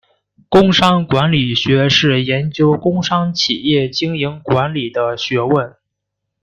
[0.49, 5.75] 工商管理学是研究工商企业经营管理的学问。